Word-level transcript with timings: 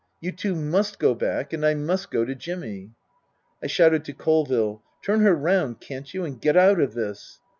You 0.19 0.31
two 0.31 0.55
must 0.55 0.97
go 0.97 1.13
back 1.13 1.53
and 1.53 1.63
I 1.63 1.75
must 1.75 2.09
go 2.09 2.25
to 2.25 2.33
Jimmy." 2.33 2.89
I 3.61 3.67
shouted 3.67 4.03
to 4.05 4.13
Colville," 4.13 4.81
Turn 5.05 5.19
her 5.19 5.35
round, 5.35 5.79
can't 5.79 6.11
you, 6.11 6.25
and 6.25 6.41
get 6.41 6.57
out 6.57 6.79
of 6.79 6.95
this." 6.95 7.39